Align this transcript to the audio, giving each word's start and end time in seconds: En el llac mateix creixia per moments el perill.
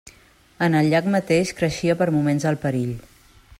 En 0.67 0.77
el 0.79 0.89
llac 0.93 1.09
mateix 1.17 1.53
creixia 1.61 1.97
per 2.01 2.09
moments 2.17 2.51
el 2.53 2.61
perill. 2.67 2.99